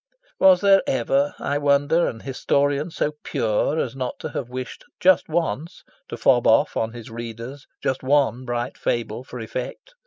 [0.39, 5.29] Was there ever, I wonder, an historian so pure as not to have wished just
[5.29, 9.93] once to fob off on his readers just one bright fable for effect?